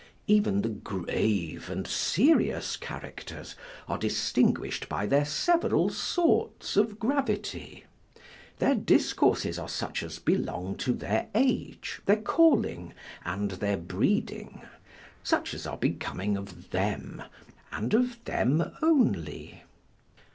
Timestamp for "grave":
0.69-1.69